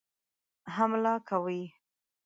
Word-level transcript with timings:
حمله 0.75 1.13
کوي. 1.29 1.61